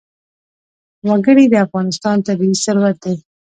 وګړي 1.09 1.45
د 1.49 1.55
افغانستان 1.65 2.17
طبعي 2.27 2.53
ثروت 2.63 2.97
دی. 3.03 3.15